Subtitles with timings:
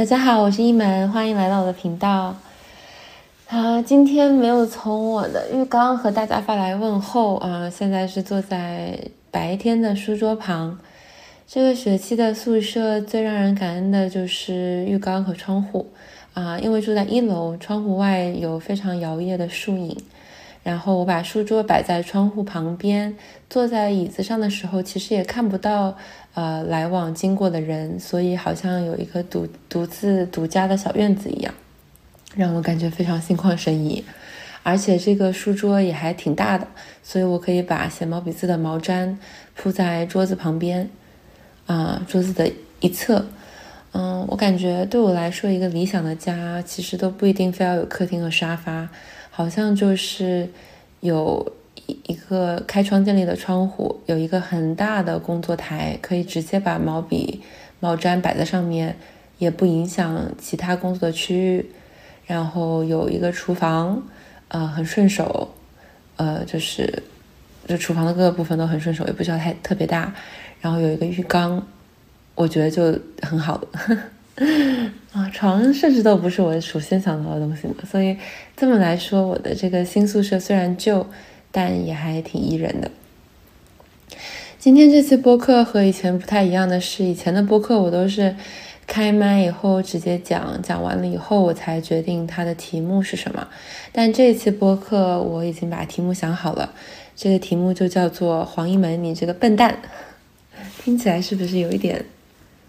[0.00, 2.34] 大家好，我是一门，欢迎来到我的频道。
[3.48, 8.98] 啊，今天没有从我的浴缸和大家发来问候啊，现在是坐在
[9.30, 10.78] 白天的书桌旁。
[11.46, 15.90] 这个学期的宿舍最让人感恩的就是浴缸和窗户
[16.32, 19.94] 啊，因为住在一楼，窗户外有非常摇曳的树影。
[20.62, 23.16] 然后我把书桌摆在窗户旁边，
[23.48, 25.96] 坐在椅子上的时候，其实也看不到
[26.34, 31.54] 呃来往经过的人，所以好像有一个独独自独家的小院子一样，
[32.36, 34.04] 让我感觉非常心旷神怡。
[34.62, 36.66] 而且这个书桌也还挺大的，
[37.02, 39.16] 所以我可以把写毛笔字的毛毡
[39.56, 40.90] 铺在桌子旁边，
[41.64, 43.24] 啊，桌子的一侧。
[43.92, 48.90] 嗯，我感觉对我来说，一个理想的家其实都不一定非要有客厅和沙发。
[49.40, 50.46] 好像就是
[51.00, 51.50] 有
[51.86, 57.40] 一一个开窗建立的窗户，有一个很大的工作台，可以直接把毛笔、
[57.80, 58.94] 毛毡摆在上面，
[59.38, 61.70] 也不影响其他工作的区域。
[62.26, 64.02] 然后有一个厨房，
[64.48, 65.48] 呃，很顺手，
[66.16, 67.02] 呃，就是
[67.66, 70.14] 就厨房的各个部分都很顺手，也不需要太特别大。
[70.60, 71.66] 然后有一个浴缸，
[72.34, 73.68] 我觉得就很好了。
[75.12, 78.16] 啊，床甚至都不是我首先想到的东西嘛，所以
[78.56, 81.06] 这么来说，我的这个新宿舍虽然旧，
[81.52, 82.90] 但也还挺宜人的。
[84.58, 88.34] 今天这期播客和以前不太一样的是，以前的播客我都是
[88.86, 93.46] 开麦以后直接讲，讲完了以后我才决定它的题目是什么。
[93.92, 96.72] 但这期播客我已经把题目想好了，
[97.14, 99.78] 这个题目就叫做“黄一门，你这个笨蛋”，
[100.82, 102.04] 听起来是不是有一点？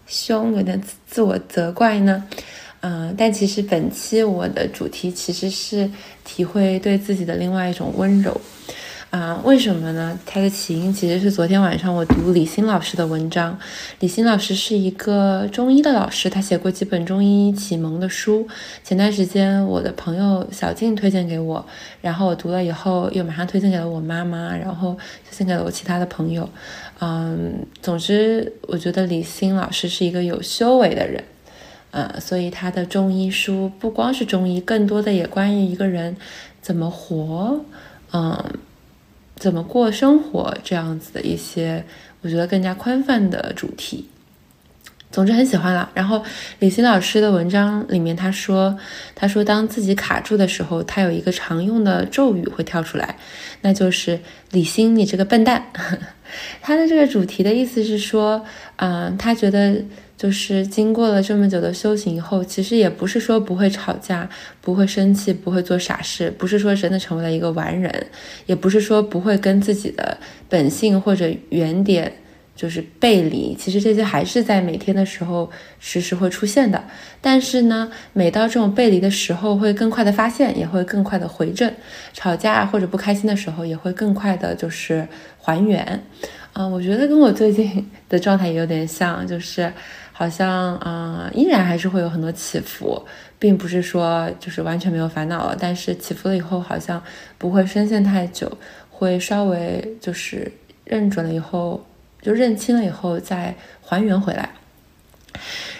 [0.06, 2.24] 凶有点自我责怪呢，
[2.80, 5.90] 嗯，但其实本期我的主题其实是
[6.24, 8.40] 体会对自己的另外一种温柔，
[9.12, 10.18] 啊，为什么呢？
[10.24, 13.58] 它的起因其实是昨天晚上我读李欣老师的文章。
[14.00, 18.48] 李欣老师是一个中医的老师，他写过几本中医启蒙的书。
[18.82, 21.62] 前段时间我的朋友小静推荐给我，
[22.00, 24.96] 然后我读了以后又马上推荐给了我妈妈，然后
[25.28, 26.48] 推荐给了我其他的朋友。
[27.00, 31.22] 嗯，总之，我觉得李欣老师是一个有修为的人，
[31.90, 36.16] 呃，所以他的中医书不光是中医，更多的也关于一个人
[36.62, 37.60] 怎么活，
[38.14, 38.42] 嗯，
[39.42, 41.84] 怎么过生活这样子的一些，
[42.20, 44.08] 我觉得更加宽泛的主题。
[45.12, 45.88] 总之很喜欢了。
[45.94, 46.24] 然后
[46.58, 48.76] 李欣老师的文章里面他说，
[49.14, 53.16] 他说当自己卡住的时候，他有一个常用的咒语会跳出来，
[53.60, 54.18] 那就是
[54.50, 55.66] 李欣，你这个笨蛋。
[56.62, 58.42] 他的这个主题的意思是说，
[58.76, 59.76] 嗯，他觉得
[60.16, 64.26] 就是经过了这么久的修行以后，其实也不是说不会吵架，
[64.62, 68.06] 不会生气，不会做傻事，不是说真的成为了一个完人，
[68.46, 70.16] 也不是说不会跟自己的
[70.48, 72.10] 本性或者原点。
[72.62, 75.50] 就是背离，其实这些还是在每天的时候
[75.80, 76.80] 时时会出现的。
[77.20, 81.68] 但是呢，每到这种背离的时候，会更快的发现，也会更快的回正。
[82.12, 85.04] 吵架或者不开心的时候，也会更快的，就是
[85.40, 86.04] 还原。
[86.52, 89.72] 嗯，我觉得跟我最近 的状态也有点像，就是
[90.12, 93.02] 好像啊，依然还是会有很多起伏，
[93.40, 95.56] 并不是说就是完全没有烦恼了。
[95.58, 97.02] 但是起伏了以后，好像
[97.38, 98.56] 不会深陷太久，
[98.88, 100.52] 会稍微就是
[100.84, 101.84] 认准了以后。
[102.22, 104.48] 就认清了以后再还原回来，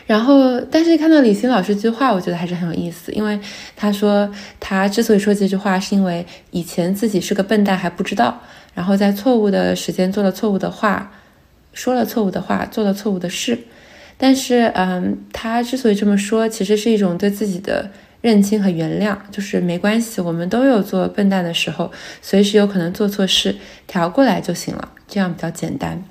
[0.06, 3.38] 然后，但是看到李欣老师这句话，我觉得还是很有意思，因为
[3.76, 8.40] 他说他之所以说这句话，是因为以前自己是个笨蛋还不知道，
[8.74, 11.12] 然后在错误的时间做了错误的话，
[11.72, 13.56] 说了错误的话，做了错误的事，
[14.18, 26.02] 但是，嗯，他之所以这么说，其实是一种对自己的认清和原谅，就是没关系，我们都有做笨蛋的时候，随时有可能做错事，调过来就行了，这样比较简单。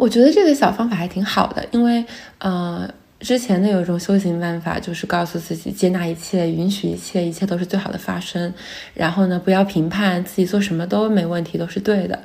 [0.00, 2.02] 我觉得这个小方法还挺好的，因为，
[2.38, 2.88] 呃，
[3.20, 8.50] 之前的有一种修行办法，就是告诉自己接纳一切，允许一切，一切都是最好的发生，
[8.94, 12.18] 然后呢，不要评判自己做什么都没问题，都是对的。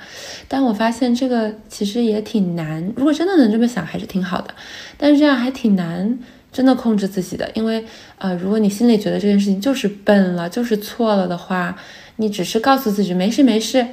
[0.48, 4.56] 但我发现这个其实也挺难，如果真的能这么想，还是挺好的。
[4.98, 6.18] 但是这样还挺难，
[6.54, 7.84] 真的控制自己的，因为，
[8.20, 11.76] 呃，如果你心里觉得这件事情就是笨了，就是错了的话，
[12.16, 13.86] 你只是告诉自己没事没事，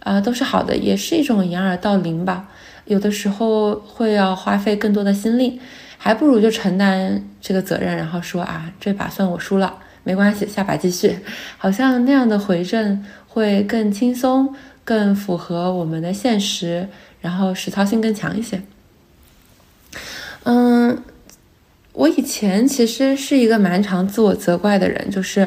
[0.00, 2.50] 啊，都是好的，也是一种掩耳盗铃吧。
[2.90, 5.60] 有的时候会要花费更多的心力，
[5.96, 9.72] 还不如就承担这个责任，然后说啊，这把算我输了，
[10.02, 11.16] 没关系，下把继续。
[11.56, 14.52] 好像那样的回正会更轻松，
[14.84, 16.88] 更符合我们的现实，
[17.20, 18.60] 然后实操性更强一些。
[20.42, 21.02] 嗯。
[21.92, 25.46] 我以前其实是一个蛮常自我责怪的人，就是，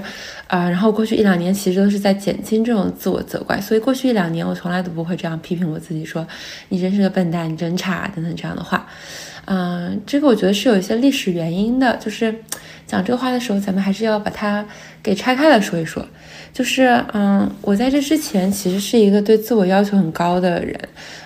[0.54, 6.28] 啊，然后过去一两年其实都是在减轻这种自我责怪，所以过去一两年我从来都不会这样批评我自己，说
[6.70, 8.86] 你真是个笨蛋，你真差等等这样的话，
[9.46, 12.36] 嗯，这个我觉得是有一些历史原因的，就是
[12.86, 14.64] 讲这个话的时候，咱们还是要把它
[15.02, 16.06] 给拆开来说一说。
[16.54, 20.80] 就是，嗯，我在这之前其实是一个对自我要求很高的人。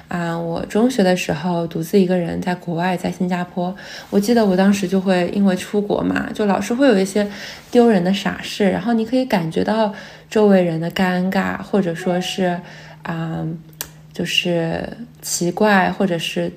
[0.07, 3.75] 啊，我中学的时候独自一个人在国外，在新加坡。
[4.09, 7.29] 我记得我当时就会因为出国嘛，就老是会有一些
[7.69, 9.93] 丢人的傻事，然后你可以感觉到
[10.29, 12.57] 周围人的尴尬，或者说是
[13.03, 13.45] 啊，
[14.13, 14.81] 就是
[15.21, 16.49] 奇怪，或者是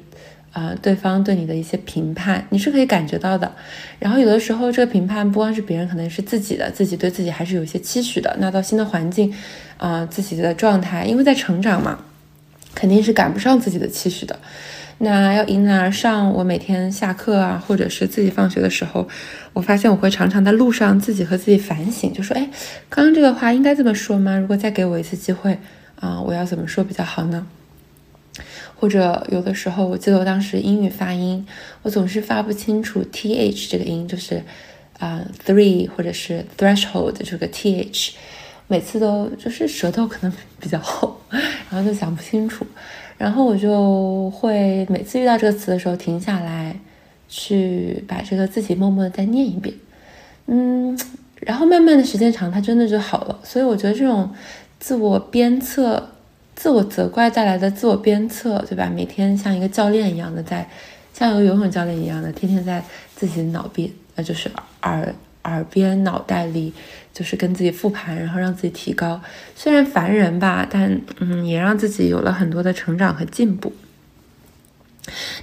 [0.52, 3.52] 啊，对方对你的一些评判，你是可以感觉到的。
[3.98, 8.36] 然后有的时候这个评判不光是别人，可能是自己的，自己对自己还是有一些期许的。
[8.38, 9.32] 那到新的环境，
[9.76, 11.98] 啊，自己的状态，因为在成长嘛。
[12.72, 14.38] 肯定是赶不上自己的期许的，
[14.98, 16.30] 那要迎难而上。
[16.32, 19.08] 我每天下课啊，或者是自己放学的时候，
[19.52, 22.48] 我发现我会常常在路上自己和自己反省，就说：“哎，
[22.88, 24.38] 刚刚这个话应该这么说吗？
[24.38, 25.58] 如果再给我一次机会
[25.98, 27.44] 啊，我要怎么说比较好呢？”
[28.80, 31.46] 或者有的时候，我记得我当时英语发音，
[31.82, 34.42] 我总是发不清楚 th 这个音，就是
[34.98, 38.12] 啊 three 或者是 threshold 这个 th。
[38.66, 41.20] 每次都就是舌头可能比较厚，
[41.68, 42.64] 然后就讲不清楚，
[43.18, 46.78] 然后我就会每次遇到这个词的时候停下来，
[47.28, 49.74] 去把这个自己默默的再念一遍，
[50.46, 50.96] 嗯，
[51.40, 53.40] 然后慢慢的时间长，它真的就好了。
[53.42, 54.30] 所以我觉得这种
[54.78, 56.08] 自我鞭策、
[56.60, 58.92] 自我责怪带来的自我鞭策，对吧？
[58.94, 60.68] 每天像一个教练一样的在，
[61.14, 62.84] 像一个游泳教练一样的，天天在
[63.16, 64.50] 自己的脑边，呃，就是
[64.82, 65.14] 耳。
[65.44, 66.70] 耳边、脑袋里，
[67.14, 69.18] 就是跟自己复盘，然后让自己提高。
[69.56, 73.72] 虽然烦人吧，但嗯，也让自己有了很多的成长和进步。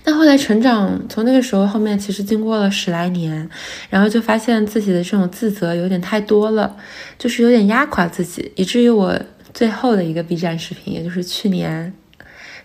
[0.03, 3.49] 但后来成长，从那个时候后面，其实经过了十来年，
[3.89, 6.77] 然后就发现自己的这种自责有点太多了，
[7.17, 9.19] 就是有点压垮自己，以至于我
[9.57, 11.91] 最后的一个 B 站视频，也就是去年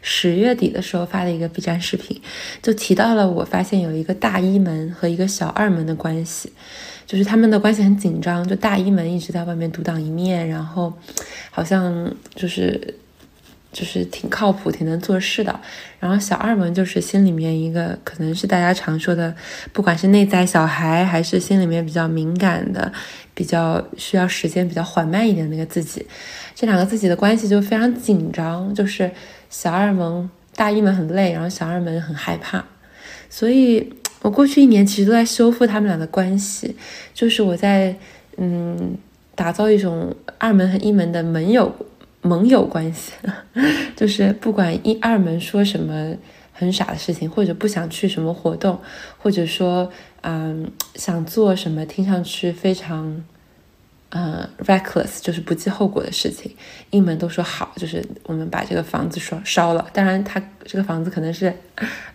[0.03, 2.21] 十月底的时候发的一个 B 站视频，
[2.61, 6.53] 就提到了我发现有一个大一门和一个小二门的关系。
[7.06, 10.93] 就是他们的关系很紧张，就大一门一直在外面独当一面，然后
[11.50, 12.94] 好像就是
[13.73, 15.61] 就是挺靠谱、挺能做事的。
[15.99, 19.35] 然后小二门就是心里面一个可能是大家常说的，
[19.73, 22.93] 不管是内在小孩，还是心里面比较敏感的、
[23.35, 26.06] 比较需要时间、比较缓慢一点那个自己，
[26.62, 28.73] 这两个自己的关系就非常紧张。
[28.73, 29.11] 就是
[29.50, 32.64] 小二门、大一门很累，然后小二门很害怕，
[33.29, 33.93] 所以。
[34.23, 36.76] 我过去一年其实都在修复他们俩的关系，
[37.12, 37.93] 就是我在
[38.37, 38.97] 嗯
[39.35, 41.75] 打造一种二门和一门的盟友
[42.20, 43.15] 盟友关系，
[43.97, 46.15] 就是不管一二门说什么
[46.53, 48.79] 很傻的事情，或者不想去什么活动，
[49.19, 53.25] 或者说嗯想做什么听上去非常。
[54.14, 56.55] 嗯，reckless 就是不计后果的事情，
[56.91, 59.88] 一门都说好，就是我们把这个房子说烧了。
[59.91, 61.50] 当然，他这个房子可能是，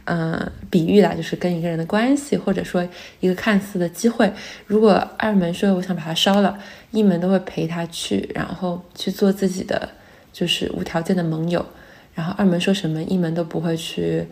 [0.06, 2.88] 嗯，比喻啦，就是跟一个人的关系，或者说
[3.20, 4.32] 一个看似的机会。
[4.68, 6.60] 如果二门说我想把它烧了，
[6.92, 9.90] 一门都会陪他去，然后去做自己的，
[10.32, 11.66] 就是无条件的盟友。
[12.14, 14.28] 然后二门说什么，一门都不会去，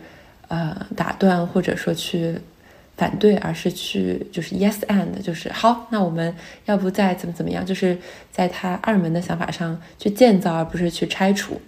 [0.46, 2.38] 呃，打断或者说去。
[2.96, 6.34] 反对，而是去就是 yes and，就是好，那我们
[6.64, 7.98] 要不再怎么怎么样，就是
[8.30, 11.60] 在他二门的想法上去建造，而不是去拆除。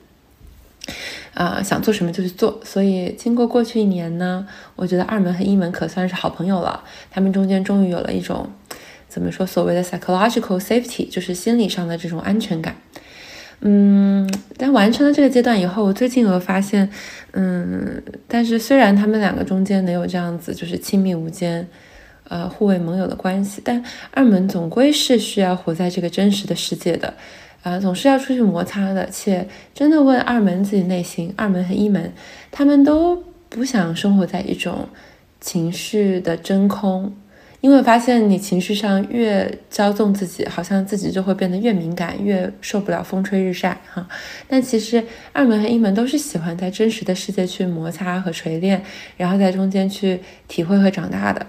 [1.34, 2.58] 啊，想做什么就去做。
[2.64, 6.82] 所以经过过去一年呢，我觉得二门和一门可算是好朋友了。
[7.10, 8.50] 他们中间终于有了一种
[9.06, 12.74] 怎么说所谓的 psychological safety，就是心理上的这种安全感。
[13.60, 16.88] 嗯，但完成了这个阶段以后，我最近我发现，
[17.32, 21.66] 嗯，但是虽然他们两个中间能有这样子就是亲密无间，
[22.28, 27.12] 呃，互为盟友的关系，但二门总归是需要活在这个真实的世界的，
[27.64, 29.08] 啊，总是要出去摩擦的。
[29.10, 32.12] 且真的问二门自己内心，二门和一门，
[32.52, 34.88] 他们都不想生活在一种
[35.40, 37.12] 情绪的真空。
[37.60, 44.08] 因为发现你情绪上越骄纵自己，好像自己就会变得越敏感，越受不了风吹日晒哈。
[44.46, 48.84] 但其实二门和一门都是喜欢在真实的世界去摩擦和锤炼，
[49.16, 51.44] 然后在中间去体会和长大的。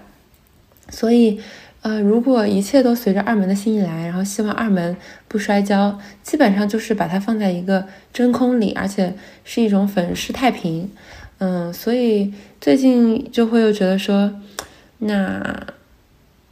[0.88, 1.40] 所以，
[1.82, 4.96] 呃，如果一切都随着二门的心意来，然后希望二门
[5.28, 9.14] 不摔跤，基本上就是把它放在一个真空里，而且
[9.44, 10.90] 是一种粉饰太平。
[11.38, 14.32] 嗯，所以最近就会又觉得说，
[14.98, 15.66] 那。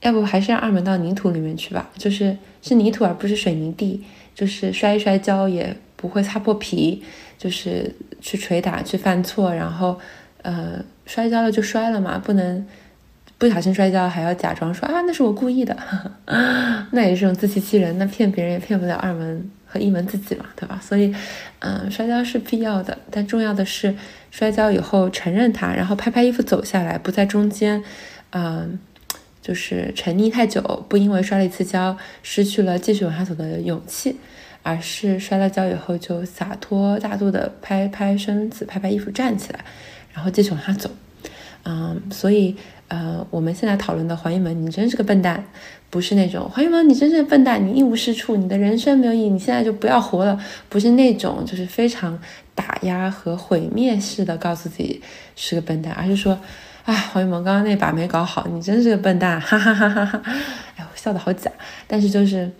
[0.00, 4.02] 要不还是让二门到泥土里面去吧，就是是泥土而不是水泥地，
[4.34, 7.02] 就是摔一摔跤也不会擦破皮，
[7.36, 9.98] 就是去捶打去犯错，然后
[10.42, 12.66] 呃摔跤了就摔了嘛，不能
[13.38, 15.76] 不小心摔跤还要假装说啊那是我故意的，
[16.92, 20.80] 那也是种自欺欺人，那骗别人也骗不了二门和一门自己嘛，对吧？
[20.82, 21.14] 所以，
[21.58, 23.94] 嗯，摔跤是必要的，但重要的是
[24.30, 27.82] 摔跤以后承认它，然后拍拍衣服走下来，不在中间，
[28.30, 28.78] 嗯，
[29.48, 34.14] 就是沉溺太久，不因为摔了一次跤失去了继续往下走的勇气，
[34.62, 39.64] 而是摔了跤以后就洒脱大度的拍拍身子，拍拍衣服站起来，
[40.12, 40.90] 然后继续往下走，
[41.64, 42.54] 嗯，所以。
[42.90, 45.44] 呃，我们现在讨论的黄一萌，你真是个笨蛋，
[45.90, 52.18] 不是那种黄一萌，你真是笨蛋，你一无是处，你的人生没有意义，你现在就不要活了，不是那种就是非常
[52.54, 55.02] 打压和毁灭式的告诉自己
[55.36, 56.38] 是个笨蛋，而是说，
[56.88, 61.52] 哎，黄一萌刚刚那把没搞好，你真是个笨蛋，哈哈哈哈哈，哎呦，笑得好假，
[61.86, 62.50] 但是就是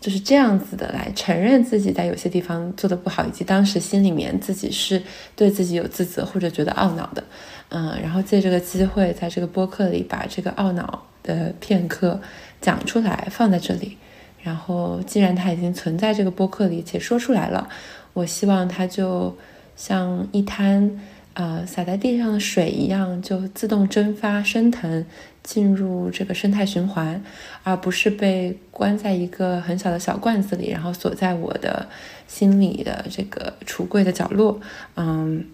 [0.00, 5.00] 就是这样子的来承认自己在有些地方做的不好，以及当时心里面自己是
[5.36, 7.22] 对自己有自责或者觉得懊恼的。
[7.68, 12.20] 嗯，然后借这个机会，在这个播客里把这个懊恼的片刻
[12.60, 13.96] 讲出来，放在这里。
[14.42, 17.68] 然后，既然它已经存在这个播客里且说出来了，
[18.14, 19.36] 我希望它就
[19.76, 21.00] 像一滩
[21.36, 25.06] 啊洒在地上的水一样，就自动蒸发升腾，
[25.42, 27.22] 进入这个生态循环，
[27.62, 31.86] 而不是被关在一个很小的小罐子里，然后锁在我的
[32.26, 34.60] 心里的这个橱柜的角落。
[34.96, 35.44] 嗯。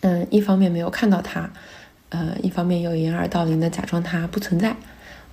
[0.00, 1.50] 嗯，一方面没有看到它，
[2.10, 4.76] 呃，一方面又掩耳盗铃的假装它不存在，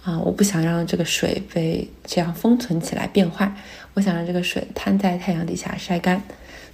[0.04, 3.54] 啊，我不想让这个水被这样封存起来变坏，
[3.94, 6.20] 我想让这个水摊在太阳底下晒干，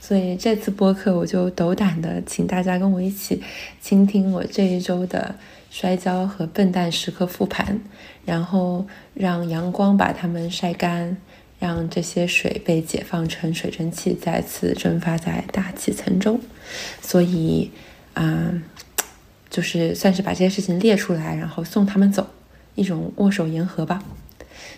[0.02, 3.42] 所以这次播客我就斗胆的请大家跟我一起
[3.80, 5.36] 倾听我这一周的
[5.70, 7.80] 摔跤和笨蛋时刻复盘，
[8.26, 11.16] 然后让阳光把它们晒干，
[11.60, 16.42] 让这些水被解放成水蒸气，再次蒸发在大气层中。
[17.00, 17.72] 所以，
[18.16, 18.52] 啊，
[19.50, 22.28] 就是算是把这些事情列出来，然后送他们走，
[22.76, 24.04] 一种握手言和吧。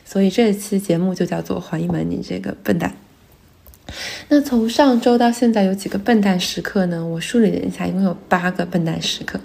[0.06, 2.94] 所以这期节目就叫做“黄一门，你这个笨蛋”。
[4.30, 7.06] 那从上周到现在有几个笨蛋时刻呢？
[7.06, 9.40] 我梳理了一下，一共有八个笨蛋时刻。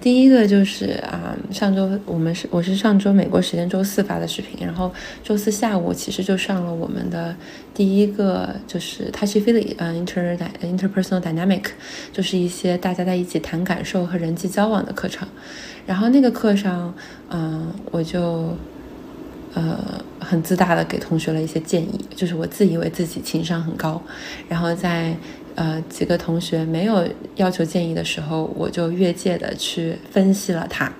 [0.00, 4.90] 第一个就是啊，上周我们是我是上周美国时间周四发的视频，然后
[5.22, 7.36] 周四下午其实就上了我们的
[7.74, 11.64] 第一个就是 Touchy Feely 啊 Inter Interpersonal Dynamic，
[12.14, 15.28] 就是一些大家在一起谈感受和人际交往的课程。
[15.86, 16.94] 然后那个课上，
[17.28, 18.56] 嗯，我就
[19.54, 24.00] 呃很自大的给同学了一些建议，就是我自以为自己情商很高，
[24.48, 25.14] 然后在。
[25.56, 30.90] 呃，几个同学没有要求建议的时候，我就越界的去分析了他。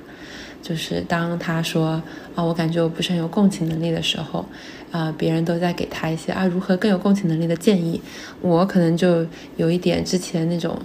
[0.60, 2.02] 就是当他说
[2.34, 4.44] 啊，我感觉我不是很有共情能力的时候，
[4.90, 8.02] 啊，别人都在给他一些啊如何更有共情能力的建议，
[8.42, 9.24] 我可能就
[9.56, 10.76] 有一点之前那种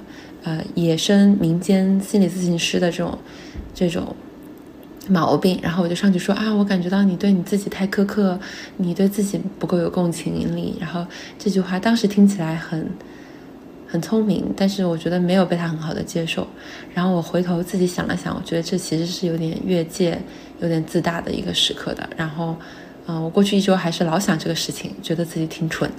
[0.44, 3.18] 呃野生民间心理咨询师的这种
[3.74, 4.16] 这种
[5.08, 8.40] 毛病，然后我就上去说啊，我感觉到你对你自己太苛刻，
[8.78, 10.76] 你对自己不够有共情力。
[10.80, 11.06] 然后
[11.38, 12.90] 这句话当时听起来很。
[13.88, 16.46] 很聪明，但是我觉得没有被他很好的接受。
[16.94, 20.20] 然后我回头自己想了想，我觉得这其实是有点越界、
[20.60, 22.10] 有点自大的一个时刻的。
[22.18, 22.58] 然后，
[23.08, 25.90] 嗯，我过去一周还是老想这个事情，觉得自己挺蠢。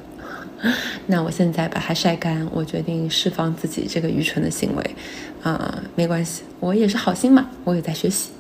[1.06, 4.96] 那我现在把它晒干，我决定释放自己这个愚蠢的行为。
[5.42, 8.30] 啊，没关系，我也是好心嘛，我也在学习。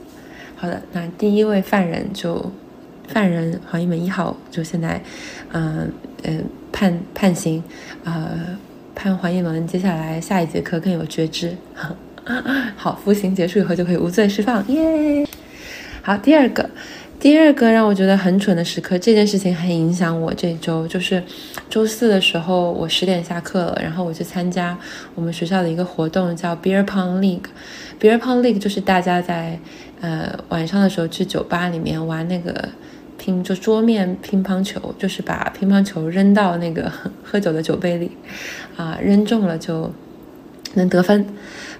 [0.56, 2.50] 好的，那第一位犯人就
[3.08, 5.00] 犯人黄一门一号就现在，
[5.52, 5.92] 嗯
[6.24, 7.62] 嗯判判刑，
[8.04, 8.58] 呃。
[8.98, 11.54] 判黄一伦，接下来下一节课更有觉知。
[12.76, 15.28] 好，服刑结束以后就可以无罪释放，耶！
[16.00, 16.70] 好，第二个，
[17.20, 21.22] 第二个让我觉得很蠢的时刻，这件事情很影响我这周，就是
[21.68, 24.74] 周四的时候，我十点下课了，然后我去参加
[25.14, 27.50] 我们学校的一个活动，叫 Beer Pong League。
[28.00, 29.58] Beer Pong League 就是大家在
[30.00, 32.68] 呃晚上的时候去酒吧里面玩那个。
[33.18, 36.92] 乒就桌面乒乓球，就是把乒乓球扔到那个
[37.24, 38.10] 喝酒的酒杯里，
[38.76, 39.90] 啊，扔中了就
[40.74, 41.26] 能得分，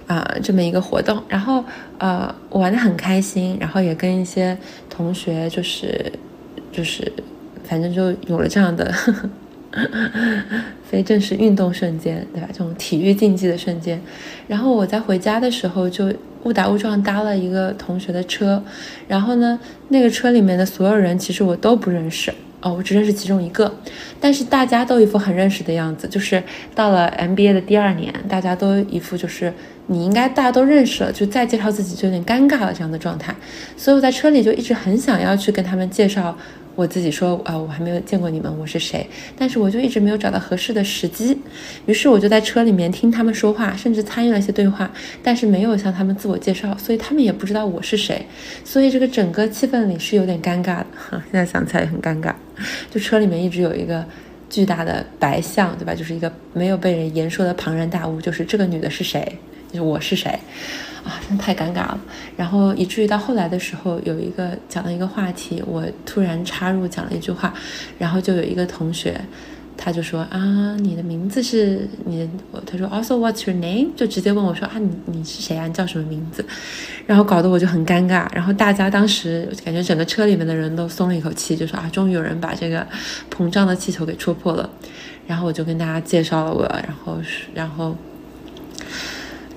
[0.07, 1.21] 啊，这么一个活动。
[1.29, 1.63] 然后
[1.99, 4.57] 呃，我玩的很开心，然后也跟一些
[4.89, 6.11] 同学就是
[6.71, 7.13] 就是，
[7.63, 9.29] 反正就有了这样的呵呵
[10.83, 12.47] 非正式运动瞬间，对吧？
[12.51, 14.01] 这种体育竞技的瞬间。
[14.47, 16.13] 然后我在回家的时候就。
[16.43, 18.63] 误打误撞搭了一个同学的车，
[19.05, 19.59] 然后呢，
[19.89, 23.75] 那个车里面的所有人其实我都不认识哦，我只认识其中一个，
[24.21, 26.41] 但是大家都一副很认识的样子，就是
[26.73, 29.51] 到了 MBA 的第二年，大家都一副就是
[29.87, 33.35] 你应该大家都认识了，就再介绍自己就有点尴尬了这样的状态，
[33.75, 36.37] 所以我在车里就一直很想要去跟他们介绍。
[36.77, 39.03] 我自己说啊，我还没有见过你们，我是谁？
[39.35, 41.35] 但是我就一直没有找到合适的时机，
[41.87, 44.91] 于是我就在车里面听他们说话，甚至参与了一些对话，
[45.23, 48.23] 但是没有向他们自我介绍，所以他们也不知道我是谁，
[48.63, 50.85] 所以这个整个气氛里是有点尴尬的。
[50.95, 52.31] 哈， 现在想起来也很尴尬，
[52.91, 54.05] 就车里面一直有一个
[54.47, 55.95] 巨大的白象，对吧？
[55.95, 59.39] 就是一个没有被人言说的庞然大物，就是这个女的是谁？
[59.71, 60.37] 就是我是谁？
[61.07, 61.99] 啊，真的太尴尬了。
[62.35, 67.53] 然后以至于到后来的时候，有一个讲了一个话题，我突然插入讲了一句话，
[67.97, 69.19] 然后就有一个同学。
[69.79, 73.91] 他就说啊，你的名字是你的，他说 Also what's your name？
[73.95, 75.67] 就直接问我说啊，你你是谁啊？
[75.67, 76.43] 你叫什么名字？
[77.05, 78.27] 然后搞得我就很尴尬。
[78.33, 82.85] 然后大家当时感觉整个车里面的人都松了一口气，就说啊，终于有人把这个
[83.31, 84.67] 膨胀的气球给戳破了。
[85.27, 87.19] 然后我就跟大家介绍了我，然后
[87.53, 87.95] 然后。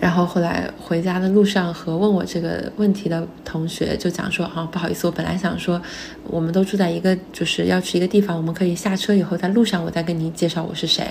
[0.00, 5.80] 然后后来回家的路上和问我这个问题的同学就讲说啊，不好意思，我本来想说，
[6.24, 11.06] 我们都住在一个就是要去一个地方，我们可以下车以后在路上我再跟你介绍我是谁，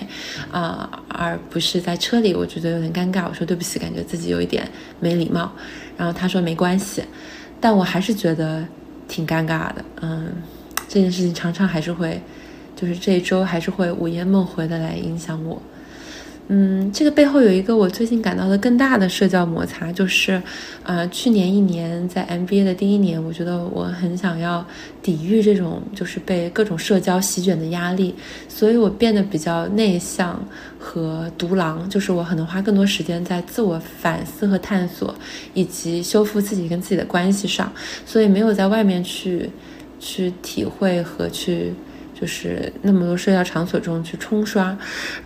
[0.52, 3.28] 啊，而不是在车里，我觉得有点尴尬。
[3.30, 4.68] 我说对不起，感觉自己有一点
[5.00, 5.52] 没礼貌。
[5.96, 7.04] 然后他说没关系，
[7.62, 8.66] 但我还是觉得
[9.08, 9.86] 挺尴尬的。
[10.02, 10.34] 嗯，
[10.88, 12.20] 这件事情常常还是会，
[12.76, 15.62] 就是这一周还是会午夜梦回的来影响我。
[16.52, 20.42] 嗯，这个背后有一个我最近感到的更大的社交摩擦，就是，
[20.82, 24.66] 呃，去年一年在 MBA 的第一年，我觉得我很想要
[25.04, 28.16] 抵御这种就是被各种社交席卷的压力，
[28.48, 30.44] 所以我变得比较内向
[30.80, 35.14] 和独狼，就是我可能花更多时间在自我反思和探索，
[35.54, 37.72] 以及修复自己跟自己的关系上，
[38.08, 39.48] 所以没有在外面去
[40.00, 41.76] 去体会和去。
[42.20, 44.78] 就是那么多社交场所中去冲刷，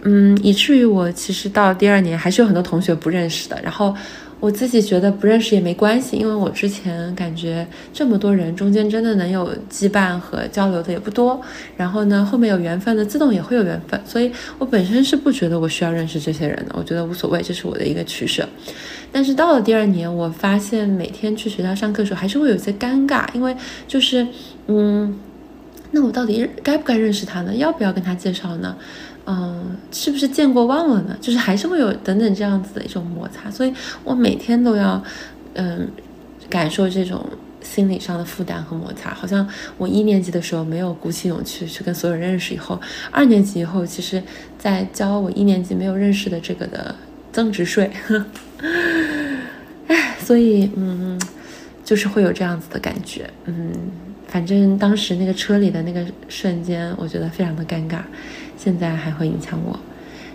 [0.03, 3.59] 嗯，以至于我其实到第二年还是有很多同学不认识的。
[3.63, 3.95] 然后
[4.39, 11.41] 我自己觉得不认识也没关系，因为我之前感觉这么多人中间真的能有羁绊和交流的也不多。
[11.77, 18.47] 然后呢，后面有缘分的自动也会有缘分，所以我本身是不觉得我需要认识这些人的，我觉得无所谓，这是我的一个取舍。
[19.11, 23.55] 但是到了第二年，我发现每天去学校上课的时候还是会有些尴尬，因为
[23.87, 24.27] 就是
[24.67, 25.17] 嗯。
[25.95, 27.53] 那我到底该不该认识他呢？
[27.55, 28.75] 要不要跟他介绍呢？
[29.25, 31.15] 嗯，是不是见过忘了呢？
[31.21, 33.71] 就是还是会有等等这样子的一种摩擦，所以
[34.03, 35.01] 我每天都要，
[35.53, 35.87] 嗯，
[36.49, 37.23] 感受这种
[37.61, 39.13] 心理上的负担和摩擦。
[39.13, 39.47] 好像
[39.77, 44.21] 我一年级的时候没有鼓起勇气去跟所有人认识，以后二年级以后，其实
[44.57, 46.93] 在交我一年级没有认识的这个的
[47.31, 47.91] 增值税，
[49.87, 51.21] 唉，所以嗯，
[51.85, 53.71] 就是会有这样子的感觉，嗯。
[54.33, 57.99] 反正当时那个车里的那个瞬间，我觉得非常的尴尬，
[58.57, 59.79] 现在还会影响我。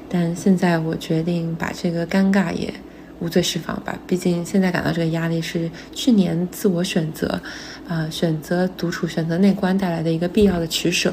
[0.08, 2.72] 但现在我决定把这个尴尬也
[3.18, 3.98] 无罪释放吧。
[4.06, 7.42] 毕竟现在感到这个压力是去年自我选择，
[7.88, 11.12] 啊，选择独处、选择内观带来的一个必要的取舍。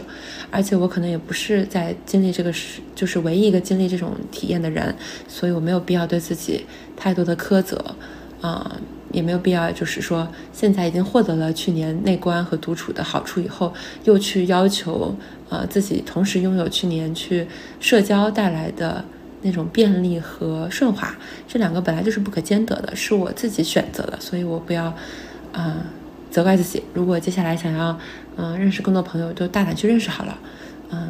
[0.52, 4.94] 而且我可能也不是在经历这个是，就是唯一一个经历这种体验的人，
[5.28, 6.64] 所以我没有必要对自己
[6.96, 7.96] 太多的苛责，
[8.42, 8.80] 啊。
[9.12, 15.16] 也没有必要，就是说现在已经获得了去年内观和独处的好处以后，又去要求
[15.50, 17.48] 呃自己同时拥有去年去
[17.80, 19.04] 社交带来的
[19.42, 21.16] 那种便利和顺滑，
[21.48, 24.86] 这两个本来就是不可兼得的，是我自己选择的，所以我不要
[25.54, 25.78] 啊
[26.32, 26.84] 责怪自己。
[26.94, 27.98] 如果接下来想要
[28.38, 30.38] 嗯认识更多朋友，就大胆去认识好了，
[30.90, 31.10] 嗯，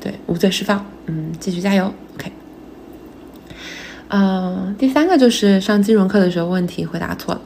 [0.00, 2.30] 对，无罪释放，嗯，继续加油，OK。
[4.08, 7.40] 嗯，第三个就是上金融课的时候问题回答错了。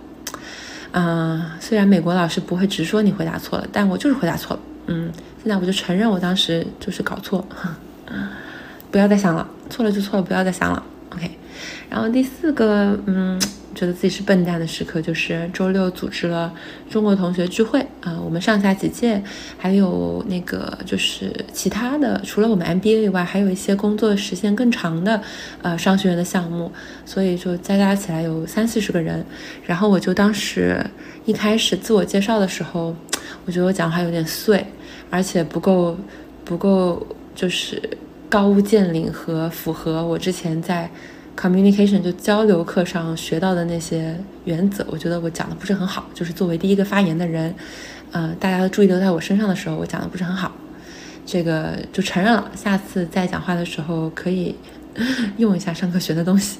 [0.92, 4.62] 嗯，虽然美国老师不会直说你回答错了，但我就是回答错了。
[4.86, 5.10] 嗯，
[5.42, 7.44] 现在我就承认我当时就是搞错，
[8.90, 10.82] 不要再想了，错了就错了，不要再想了。
[11.10, 11.30] OK。
[11.88, 13.40] 然后第四个，嗯。
[13.74, 16.52] 觉得自己是笨蛋的时刻，就是周六组织了
[16.90, 19.22] 中国同学聚会啊，我们上下几届，
[19.56, 25.20] 还有那个就是其他的，除了我们 MBA 以外，还有一些工作时间更长的
[25.62, 26.70] 呃商学院的项目，
[27.04, 29.24] 所以就加加起来有三四十个人。
[29.64, 30.84] 然后我就当时
[31.24, 32.94] 一开始自我介绍的时候，
[33.44, 34.64] 我觉得我讲话有点碎，
[35.10, 35.96] 而且不够
[36.44, 37.80] 不够就是
[38.28, 40.90] 高屋建瓴和符合我之前在。
[41.36, 46.04] Communication 就交流课上学到的那些原则，我觉得我讲的不是很好。
[46.14, 47.54] 就是作为第一个发言的人，
[48.10, 50.52] 呃，大家的注意都在我身上的时候，我讲的不是很好，
[51.24, 52.50] 这个就承认了。
[52.54, 54.54] 下次再讲话的时候可以
[55.38, 56.58] 用一下上课学的东西。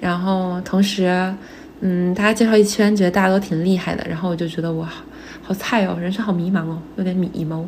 [0.00, 1.34] 然后同时，
[1.80, 4.86] 嗯，大家介绍一圈，觉得大家都挺厉害的，然后我就觉得我
[5.42, 7.64] 好菜哦，人生好迷茫哦，有点迷茫。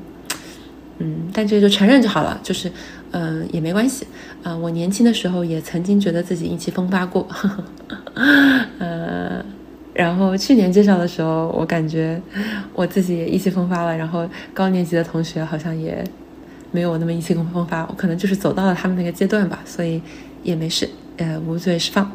[0.99, 2.73] 嗯，但这个就承认就好了，就是，
[3.19, 4.07] 嗯，也没关系，
[4.43, 7.27] 啊，我年轻的时候也曾经觉得自己意气风发过，
[8.79, 9.43] 呃，
[9.95, 12.21] 然后去年介绍的时候，我感觉
[12.75, 16.05] 我自己也意气风发了，然后高年级的同学好像也
[16.73, 20.03] 没有我那么意气风发，我可能就是走到了他们那个阶段吧，所以
[20.43, 22.13] 也没事，呃，无罪释放。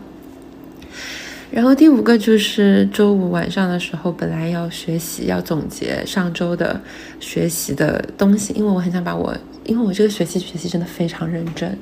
[1.49, 6.79] 然后第五个就是周五晚上的时候，本来要学习，要总结上周的
[7.19, 9.35] 学习的东西，因为我很想把我，
[9.71, 11.77] 因为我这个学期学习真的非常认真，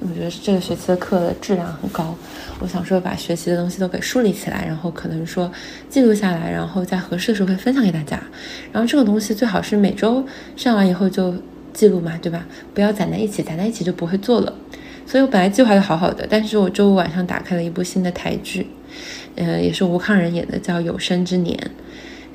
[0.00, 2.12] 我觉得这个学期的课的质量很高，
[2.58, 5.48] 我想说把学习的东西都给梳理起来，然后可能说
[5.88, 8.20] 记录下来，然后在合适的时候会分享给大家。
[8.72, 11.32] 然后这个东西最好是每周上完以后就
[11.72, 12.44] 记录嘛，对吧？
[12.74, 14.52] 不要攒在一起，攒在一起就不会做了。
[15.06, 18.66] 所以我本来计划的好好的，但是我周五晚上打开了一部新的台剧，
[19.36, 21.56] 呃，也是吴康仁演的，叫《有生之年》，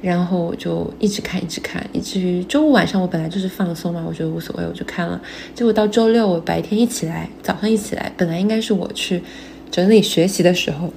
[0.03, 5.19] 然后我就一直看，一直看，以至于周五晚上我本来就是放松嘛，我觉得无所谓，我就看了。
[5.55, 9.23] 结果到周六我白天一起来，早上一起来，本来应该是我去
[9.71, 10.93] 整理学习的时候，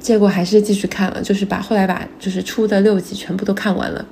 [0.00, 4.06] 结果还是继续看了，就是把后来把就是出的六集全部都看完了，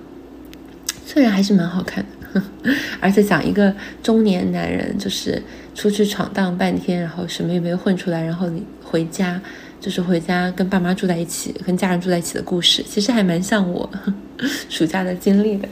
[1.06, 2.10] 虽然还是蛮好看的。
[3.00, 5.42] 而且讲一个中年男人，就是
[5.74, 9.40] 出去闯荡半天，然后什么也没混出来，然后你回家，
[9.80, 13.88] 就是回家跟爸妈住在一起，跟家人住在一起的故事，其实还蛮像我
[14.68, 15.68] 暑假的经历的，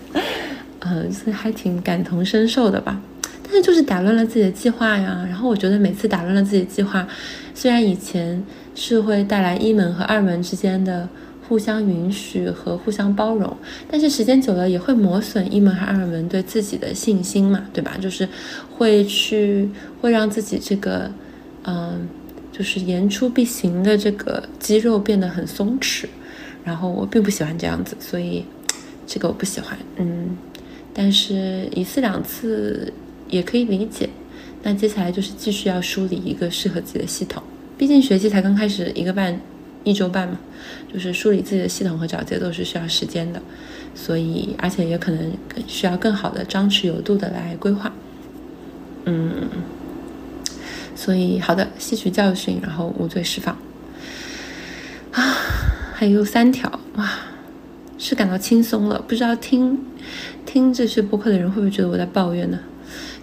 [0.81, 3.01] 嗯，所以还挺感同身受的吧。
[3.43, 5.25] 但是就是打乱了自己的计划呀。
[5.29, 7.07] 然后我觉得每次打乱了自己的计划，
[7.55, 8.43] 虽然以前
[8.75, 11.09] 是会带来一门和二门之间的。
[11.47, 13.55] 互相允许和互相包容，
[13.87, 17.99] 但是时间久了也会磨损一门和二门对自己的信心嘛，对吧？
[18.01, 18.27] 就是
[18.71, 19.69] 会去
[20.01, 21.11] 会让自己这个，
[21.64, 22.09] 嗯，
[22.57, 26.07] 就是言出必行的这个肌肉变得很松弛，
[26.62, 28.45] 然后我并不喜欢这样子，所以
[29.07, 30.37] 这个我不喜欢，嗯，
[30.93, 32.93] 但是一次两次
[33.29, 34.09] 也可以理解。
[34.62, 37.43] 那接下来就是继续要梳理一个适合自己的系统，
[37.77, 39.40] 毕竟学期才刚开始一个半。
[39.87, 40.40] 一周半嘛，
[40.90, 43.43] 就是梳理自己的系统和找节奏是需要时间的，
[43.95, 45.31] 所以而且也可能
[45.67, 47.93] 需要更好的张弛有度的来规划。
[49.05, 49.47] 嗯，
[50.94, 53.57] 所以好的，吸取教训，然后无罪释放。
[55.12, 55.22] 啊，
[55.94, 57.11] 还有三条哇，
[57.98, 59.02] 是感到轻松了。
[59.07, 59.78] 不知道听
[60.44, 62.59] 听这些播客的人会不会觉得我在抱怨呢？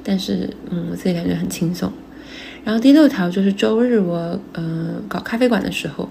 [0.04, 1.92] 但是嗯，我自己感觉很轻松。
[2.64, 6.08] 然后第六条就是周日我嗯搞咖啡馆的时候。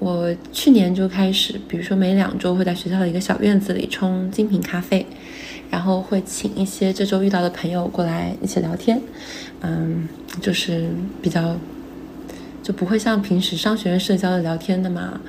[0.00, 5.04] 我去年就开始，比如说每两周会在学校的一个小院子里冲精品咖啡，
[5.70, 9.00] 然后会请一些这周遇到的朋友过来一起聊天，
[9.60, 10.08] 嗯，
[10.40, 10.88] 就是
[11.22, 11.56] 比较
[12.62, 15.20] 就不会像平时商学院社交的聊天那么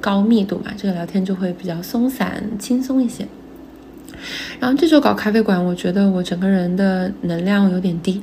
[0.00, 3.26] 高密度嘛，这个聊天就会比较松散轻松一些。
[4.58, 8.22] 然后这周搞咖啡馆，我觉得我整个人的能量有点低，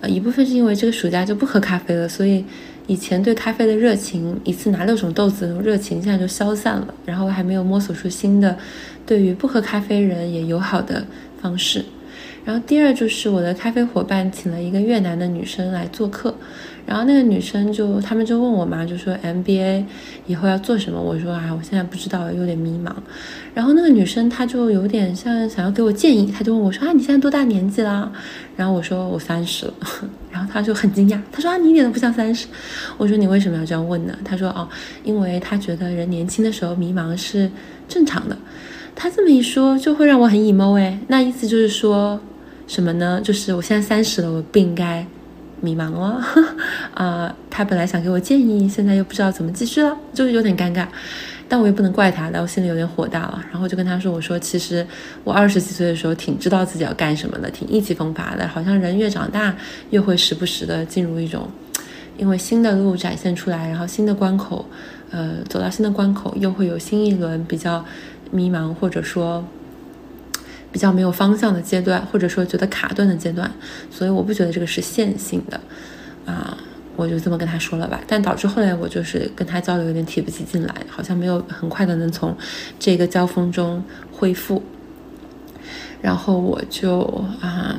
[0.00, 2.44] 呃，一部分是因为这个暑假就不喝咖啡了，所以。
[2.86, 6.94] 以前对咖啡的热情，一次拿六种豆子的热情，现在就消散了。
[7.04, 8.56] 然后还没有摸索出新的，
[9.04, 11.04] 对于不喝咖啡人也友好的
[11.40, 11.84] 方式。
[12.44, 16.34] 然后第二就是我的咖啡伙伴请了一个越南的女生来做客。
[16.86, 19.84] 然后那个女生就，他们就问我嘛，就说 MBA
[20.26, 21.00] 以后要做什么？
[21.00, 22.92] 我说啊，我现在不知道，有点迷茫。
[23.52, 28.12] 然后那个女生她就有点像想要给我建议，她就问我说啊，你现在多大年纪啦？
[28.54, 29.74] 然后我说我三十了。
[30.30, 32.46] 然后她就很惊讶，她说啊，你一点都不像三十。
[32.96, 34.16] 我说你为什么要这样问呢？
[34.24, 34.68] 她说哦，
[35.02, 37.50] 因为她觉得人年轻的时候迷茫是
[37.88, 38.38] 正常的。
[38.94, 40.98] 她这么一说，就会让我很 emo 哎。
[41.08, 42.20] 那意思就是说
[42.68, 43.20] 什么呢？
[43.24, 45.04] 就是我现在三十了，我不应该。
[45.60, 46.22] 迷茫了，
[46.94, 50.86] 啊，他本来想给我建议，现在又不知道怎么继续了，就是有点尴尬，
[51.48, 54.86] 但我也不能怪他，但我心里有点火大了，然后就跟他说，我说其实
[55.24, 59.54] 我二十几岁的时候挺知道自己要干什么的，挺意气风发的，好像人越长大
[59.90, 61.48] 越会时不时的进入一种，
[62.18, 64.66] 因为新的路展现出来，然后新的关口，
[65.10, 67.84] 呃，走到新的关口，又会有新一轮比较
[68.30, 69.44] 迷茫，或者说。
[70.76, 73.50] 比较没有方向的阶段，或者说觉得卡顿的阶段，
[73.90, 75.58] 所以我不觉得这个是线性的，
[76.26, 76.54] 啊，
[76.96, 77.98] 我就这么跟他说了吧。
[78.06, 82.36] 但导致后来我就是跟他交流有点提不起劲来，好像没有很快的能从
[82.78, 84.62] 这个交锋中恢复。
[86.02, 87.00] 然后我就
[87.40, 87.74] 啊，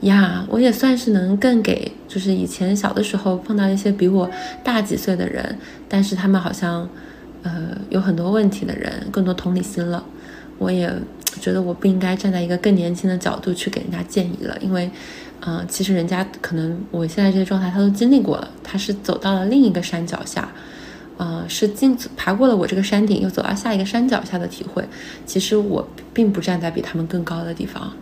[0.00, 4.28] 呀，我也算是能更给，就是以前小的时候碰到一些比我
[4.64, 5.56] 大几岁的人，
[5.88, 6.88] 但是他们好像
[7.44, 10.04] 呃有很多问题的人，更多同理心了。
[10.58, 10.92] 我也
[11.40, 14.88] 觉得我不应该站在一个更年轻的角度去给人家建议了，因为，
[15.44, 20.48] 嗯，其实人家可能我现在这些状态他都经历过了，他是走到了另一个山脚下，
[21.16, 24.82] 呃，是进爬过了我这个山顶，又走到下一个山脚下的体会。
[25.26, 27.92] 其实我并不站在比他们更高的地方，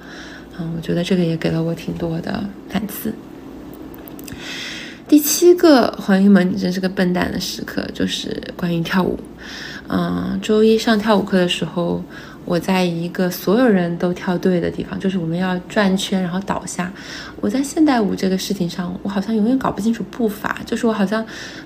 [0.58, 3.12] 嗯，我觉得这个也给了我挺多的反思。
[5.08, 9.18] 第七个黄一萌，你真是个笨蛋的时刻，就是关于跳舞。
[9.88, 12.04] 嗯，周一上跳舞课的时候。
[12.44, 16.92] 我在一个所有人都跳对的地方，就是我们要转圈然后倒下。
[17.40, 21.24] 我在现代舞这个事情上，我好像永远搞不清楚步伐，就是我好像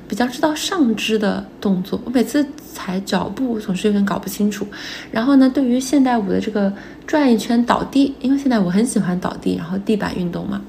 [0.08, 4.66] 比较知道上肢的动作，我每次踩脚步总是有点搞不清楚。
[5.10, 6.72] 然后呢，对于现代舞的这个
[7.06, 10.62] 转一圈倒地，因为现在我很喜欢倒地，然后地板运动嘛。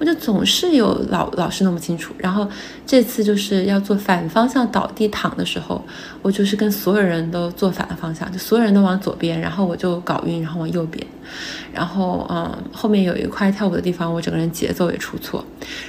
[0.00, 2.48] 我就总是有老老是弄不清楚，然后
[2.86, 5.84] 这次就是要做反方向倒地躺的时候，
[6.22, 11.06] 我就是跟所有人都做反了方向，就所有人都往左边，然后我就搞晕，然后往右边，
[11.70, 15.44] 然后嗯，后面有一块跳舞的地方，我整个人节奏也出错，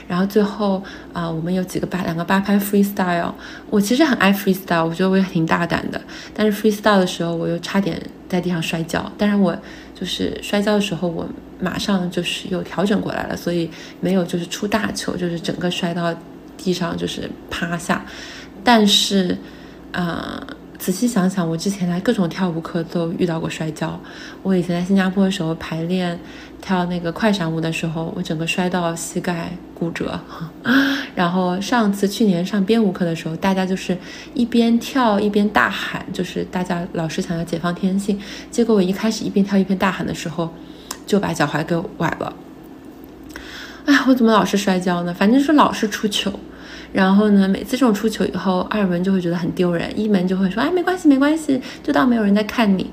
[0.09, 3.31] 然后最后啊，我们有几个八两个八拍 freestyle，
[3.69, 6.01] 我其实很爱 freestyle，我觉得我也挺大胆的，
[6.33, 7.97] 但是 freestyle 的时候我又差点
[8.27, 9.57] 在地上摔跤，但是我
[10.01, 11.29] 就是摔跤的时候我。
[11.63, 16.11] 马上就是又调整过来了，所以没有就是出大球，就是整个摔到
[16.57, 18.03] 地上就是趴下。
[18.63, 19.37] 但是，
[19.91, 20.43] 啊，
[20.81, 23.99] 仔细想想，我之前在各种跳舞课都遇到过摔跤。
[24.41, 26.19] 我以前在新加坡的时候排练
[26.59, 30.19] 跳那个快闪舞的时候，我整个摔到膝盖骨折。
[31.13, 33.95] 然后上次去年上编舞课的时候，大家就是
[34.33, 40.51] 一边跳一边大喊，就是大家老师想要解放天性，结果我一开始一边跳一边大喊的时候。
[41.05, 42.33] 就把脚踝给崴了，
[43.85, 45.13] 哎，我怎么老是摔跤呢？
[45.13, 46.31] 反正是老是出糗，
[46.93, 52.89] 然后呢，每次这种出糗以后，二门就会觉得很丢人，一门就会说，哎，没关系，没关系，就当没有人在看你，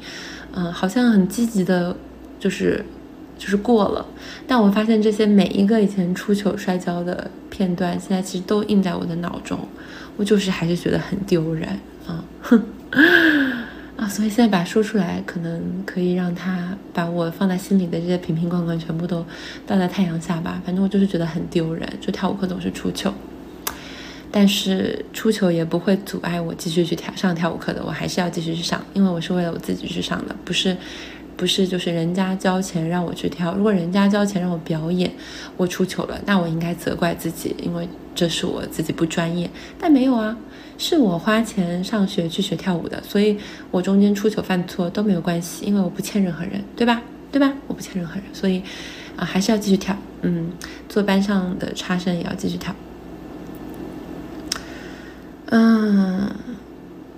[0.52, 1.96] 嗯，好像很积极的，
[2.38, 2.84] 就是
[3.36, 4.06] 就是过了。
[4.46, 9.58] 但我发现这些每一个以前出糗摔跤的片段，现在其实都印在我的脑中，
[10.16, 11.68] 我就是还是觉得很丢人
[12.06, 12.62] 啊，哼。
[13.98, 19.26] 啊，所以现在把它说出来，可能可以让他把我放在心里的这些瓶瓶罐罐全部都
[19.66, 20.62] 倒在太阳下吧。
[20.64, 23.12] 反正我就是觉得很丢人，就跳舞课总是出糗，
[24.30, 30.76] 但是出糗也不会阻碍我继续去跳上跳舞课的，我还是要继续去上，因为我是为了我自己去上的，不是。
[31.36, 33.54] 不是，就是人家交钱让我去跳。
[33.54, 35.08] 如果人家交钱让我表演，
[35.56, 39.48] 我出糗了，那我应该责怪自己，因为这是我自己不专业。
[39.78, 40.36] 但没有啊，
[40.78, 43.38] 是我花钱上学去学跳舞的，所以
[43.70, 47.00] 我中间出糗犯错都没有关系，因为我不欠任何人，对吧？
[47.30, 47.54] 对吧？
[47.68, 48.60] 我不欠任何人，所以
[49.14, 49.96] 啊，还是要继续跳。
[50.22, 50.50] 嗯，
[50.88, 52.74] 做班上的差生也要继续跳。
[55.50, 56.30] 嗯，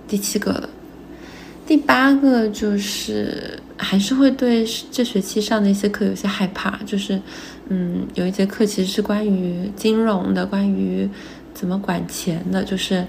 [0.09, 0.69] 第七个了，
[1.67, 3.59] 第八个就是。
[3.83, 7.19] 还是会对这学期上的一些课有些害怕，就是，
[7.71, 11.09] 嗯，有一节课其实是关于金融的，关于
[11.55, 13.03] 怎么管钱的，就是，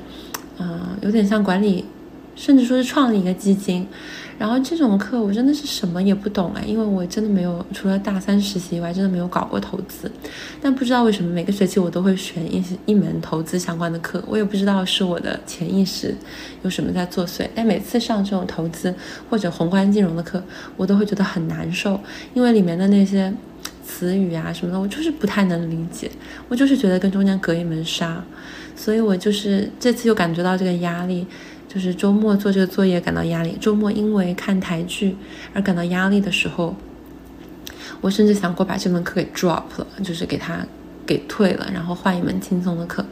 [0.60, 1.84] 嗯，有点像管理，
[2.42, 3.88] 甚至说是创立一个基金。
[4.40, 10.12] 然后这种课我真的是什么也不懂哎，因为我真的没有除了大三实习以外，真的没有搞过投资。
[10.60, 16.16] 但不知道为什么每个学期我都会选一一门投资相关的课，我也不知道是我的潜意识
[16.64, 17.48] 有什么在作祟。
[17.54, 18.92] 但每次上这种投资
[19.30, 20.44] 或者宏观金融的课，
[20.76, 22.00] 我都会觉得很难受，
[22.34, 23.32] 因为里面的那些
[23.86, 26.10] 词语啊什么的，我就是不太能理解，
[26.50, 28.24] 我就是觉得跟中间隔一门纱，
[28.76, 31.28] 所以我就是这次又感觉到这个压力。
[31.74, 35.16] 就是周末做这个作业感到压力，周末因为看台剧
[35.54, 36.76] 而感到压力的时候，
[38.02, 40.66] 我甚至想过把这门课给 drop 了，就是给他
[41.06, 43.06] 给退了，然后换一门轻松的课。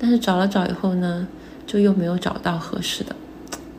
[0.00, 1.28] 但是找了找以后呢，
[1.64, 3.14] 就又没有找到合适的。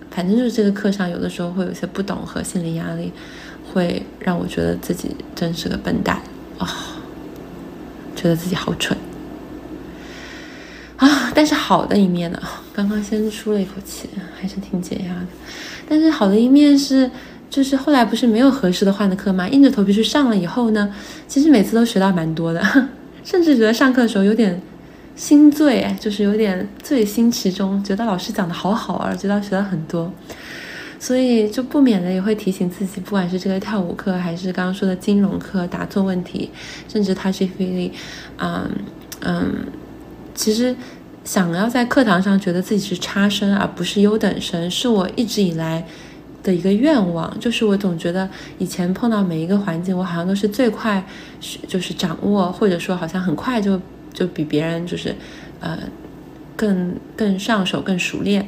[0.10, 3.12] 反正就是这个课上有的时候会有些不懂和心理压力，
[3.74, 6.22] 会让我觉得自己真是个笨蛋
[6.58, 6.70] 啊，
[8.16, 8.98] 觉得自己好蠢。
[11.36, 12.42] 但是好的一面呢，
[12.74, 15.28] 刚刚先出了一口气，还是挺解压的。
[15.88, 17.10] 但是好的一面是，
[17.50, 19.48] 就是后来不是没有合适的换的课吗？
[19.48, 20.94] 硬着头皮去上了以后呢，
[21.28, 22.62] 其实每次都学到蛮多的，
[23.24, 24.62] 甚至觉得上课的时候有点
[25.16, 30.12] 心醉，就是有点醉心其中，觉得老师讲的好好啊，觉得学了很多，
[31.00, 36.50] 所以就不免的也会提醒自己，不管是这个跳舞课，还是刚刚说的金融课、答错问题，
[36.88, 37.92] 甚至 touchy feely，
[38.38, 38.70] 嗯
[39.22, 39.54] 嗯。
[40.36, 40.76] 其实，
[41.24, 45.86] 想要在课堂上觉得自己是差生而不是优等生，是我一直以来
[46.42, 47.40] 的一个愿望。
[47.40, 51.06] 就是我总觉得以前碰到每一个环境，我好像都是最快，
[51.68, 53.80] 就是掌握，或者说好像很快就
[54.14, 55.16] 就比别人就是，
[55.60, 55.80] 呃，
[56.56, 58.48] 更更上手、更熟练。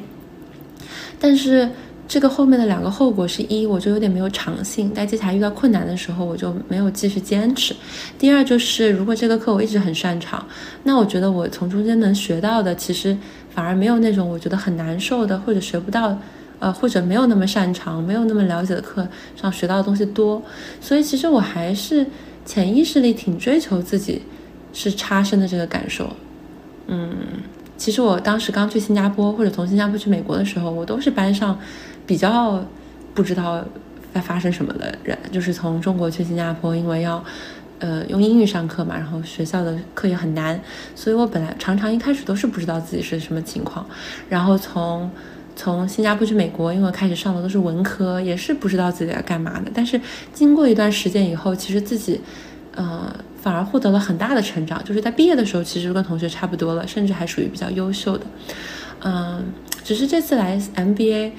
[1.18, 1.70] 但是。
[2.08, 7.74] 这个后面的两个后果是一，我就有点没有长性，在接下来遇到困难的时候，我就没有继续坚持。
[8.16, 10.46] 第二就是，如果这个课我一直很擅长，
[10.84, 13.16] 那我觉得我从中间能学到的，其实
[13.50, 16.16] 反而没有那种我觉得很难受的，或者学不到，
[16.60, 20.40] 呃，或者没有那么擅长、没有那么了解的课上学到的东西多。
[20.80, 22.06] 所以其实我还是
[22.44, 24.22] 潜意识里挺追求自己
[24.72, 26.08] 是差生的这个感受，
[26.86, 27.10] 嗯。
[27.78, 31.60] 其实我当时刚去新加坡，或者从新加坡去美国的时候，我都是班上
[32.06, 32.64] 比较
[33.14, 33.64] 不知道
[34.14, 37.22] 在发生什么的人，就是从中国去新加坡，因为要
[37.80, 40.58] 呃用英语上课嘛，然后学校的课也很难，
[40.94, 43.84] 所以我本来常常一开始都是不知道自己是什么情况，
[44.28, 45.10] 然后从
[45.54, 50.00] 从新加坡去美国，因为开始上的都是文科，也是不知道自己在干嘛的，但是
[50.32, 52.20] 经过一段时间以后，其实自己
[52.74, 58.24] 呃反而获得了很大的成长，就是在毕业的时候其实跟同学差不多了，甚至还属于比较优秀的，
[59.02, 59.44] 嗯，
[59.84, 61.32] 只是这次来 MBA。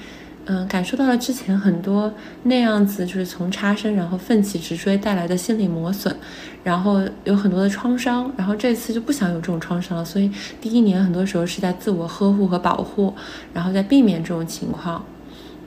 [0.50, 2.10] 嗯，感受到了之前很多
[2.44, 6.16] 那样子，就是从差生然后奋起直追带来的心理磨损，
[6.64, 13.12] 然后有很多的创伤，然后这次就不想有这种创伤了，所以第一年很多时候是在自我呵护和保护，
[13.52, 15.04] 然后在避免这种情况。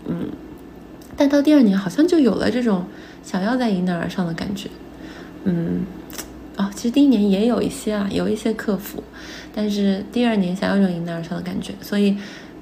[0.08, 0.30] 嗯，
[1.16, 2.86] 但到第二年好像就有了这种
[3.22, 4.68] 想要再迎难而上的感觉。
[5.44, 5.82] 嗯，
[6.58, 9.04] 哦，其实第一年也有一些啊，有一些克服，
[9.54, 12.18] 但是第二年想要这种迎难而上的感觉，所以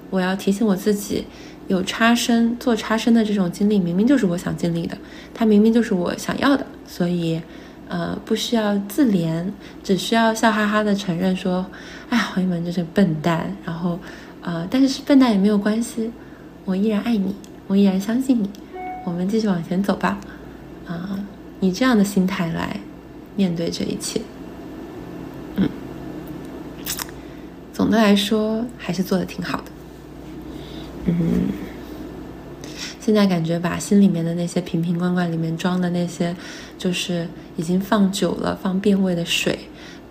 [0.10, 1.23] 我要提醒我自己。
[1.69, 4.97] 有差生做差生的这种经历，明明就是我想经历的，
[5.36, 7.39] 它明明就是我想要的，所以，
[7.88, 9.45] 呃，不需要自怜，
[9.84, 11.63] 只需要笑哈哈的承认说，
[12.10, 13.99] 哎呀，黄一门真是笨蛋，然后，
[14.41, 16.12] 呃，但是笨蛋也没有关系，
[16.65, 17.36] 我依然爱你，
[17.67, 18.49] 我依然相信你，
[19.05, 20.17] 我们继续往前走吧，
[20.88, 21.19] 啊，
[21.60, 22.79] 以这样的心态来
[23.36, 24.19] 面对这一切，
[25.55, 25.69] 嗯，
[27.71, 29.65] 总的来说还是做的挺好的。
[31.06, 31.50] 嗯，
[33.00, 36.36] 现在感觉把心里面的那些瓶瓶罐罐里面装的那些，
[36.78, 39.58] 就是已经放久了、放变味的水，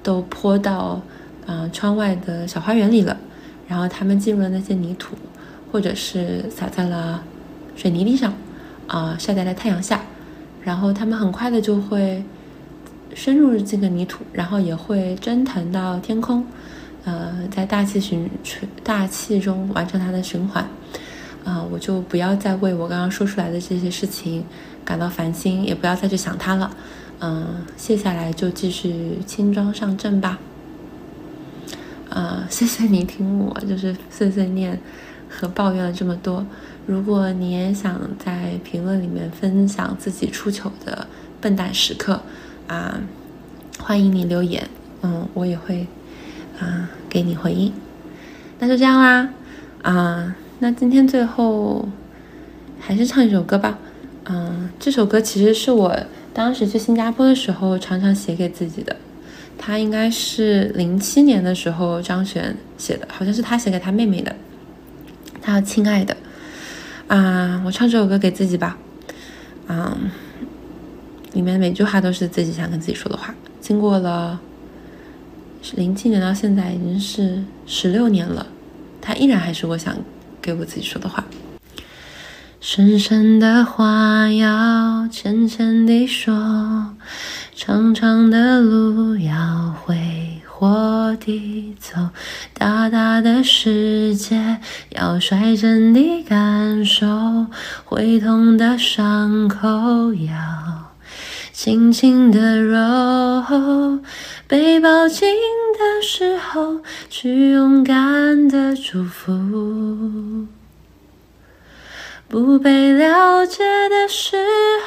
[0.02, 1.00] 都泼到
[1.46, 3.16] 啊窗外的小花园里了。
[3.68, 5.14] 然后它们进入了那些泥土，
[5.70, 7.22] 或者是洒在了
[7.76, 8.32] 水泥地上，
[8.86, 10.00] 啊晒在了太阳下。
[10.62, 12.24] 然后它们很快的就会
[13.14, 16.44] 深入这个泥土，然后也会蒸腾到天空。
[17.08, 18.28] 呃，在大气循
[18.84, 20.62] 大气中完成它的循环，
[21.42, 24.44] 啊，我就不要再为我刚刚说出来的这些事情
[24.84, 26.70] 感到烦心，也不要再去想它了，
[27.20, 30.38] 嗯，卸下来就继续轻装上阵吧。
[32.10, 34.78] 啊，谢谢你听我就是碎碎念
[35.30, 36.44] 和抱怨了这么多。
[36.84, 41.06] 如果你也想在评论里面分享自己出糗的
[41.40, 42.20] 笨蛋时刻，
[42.66, 43.00] 啊，
[43.78, 44.68] 欢迎你留言，
[45.00, 45.86] 嗯，我也会。
[46.60, 47.72] 啊，给你回应，
[48.58, 49.28] 那就这样啦，
[49.82, 51.88] 啊，那今天最后
[52.80, 53.78] 还是唱一首歌吧，
[54.24, 55.96] 嗯，这首歌其实是我
[56.34, 58.96] 当时去新加坡的时候常常写给自己的，
[59.56, 64.34] 他应该是零七年的时候张悬写的，好像是他写给他妹妹的，
[65.40, 66.16] 他亲爱的，
[67.06, 68.76] 啊，我唱这首歌给自己吧，
[69.68, 69.96] 啊，
[71.34, 74.40] 里面每句话都是自己想跟自己说的话，经过了。
[75.74, 78.46] 零七年到现在已经是十六年了，
[79.00, 79.96] 它依然还是我想
[80.40, 81.24] 给我自己说的话。
[82.60, 86.96] 深深的话要浅浅地说，
[87.54, 89.96] 长长的路要挥
[90.44, 92.08] 霍地走，
[92.52, 94.58] 大大的世界
[94.90, 97.46] 要率真地感受，
[97.84, 100.92] 会痛的伤口要
[101.52, 104.00] 轻轻的揉。
[104.48, 105.28] 被抱紧
[105.78, 106.80] 的时候，
[107.10, 109.30] 去勇敢的祝福；
[112.28, 114.38] 不被了解的时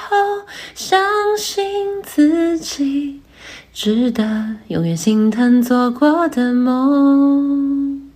[0.10, 1.00] 候，相
[1.38, 3.22] 信自己
[3.72, 8.10] 值得永远心疼做过的梦。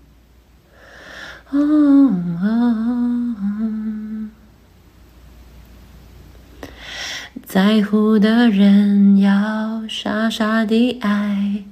[7.55, 11.63] 在乎的人要傻傻地爱，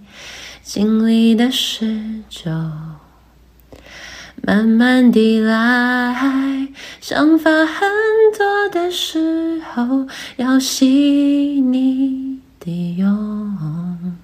[0.61, 2.49] 经历的事就
[4.41, 6.69] 慢慢地来。
[7.01, 7.85] 想法很
[8.37, 10.85] 多的时候要细
[11.59, 14.22] 腻的用。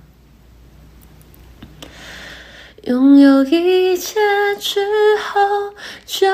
[2.84, 4.20] 拥有一切
[4.60, 4.80] 之
[5.18, 5.74] 后，
[6.06, 6.28] 就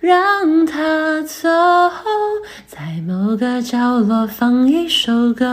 [0.00, 1.48] 让它走，
[2.66, 5.46] 在某个角落放一首歌。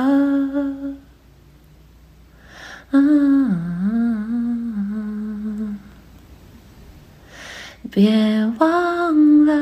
[7.91, 9.53] 别忘了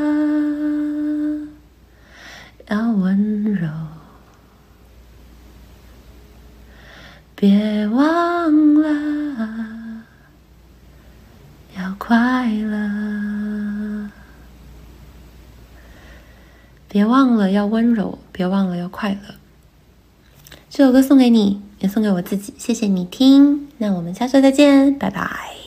[2.70, 3.68] 要温柔，
[7.36, 9.73] 别忘了。
[11.84, 14.10] 要快乐，
[16.88, 19.36] 别忘了要温柔，别忘了要快乐。
[20.70, 22.54] 这首歌送给你，也送给我自己。
[22.58, 25.63] 谢谢你听，那我们下周再见，拜拜。